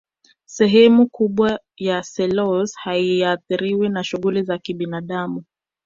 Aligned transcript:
sehemu 0.45 1.07
kubwa 1.07 1.59
ya 1.77 2.03
selous 2.03 2.75
haiathiriwi 2.77 3.89
na 3.89 4.03
shughuli 4.03 4.43
za 4.43 4.57
kibinadamu 4.57 5.43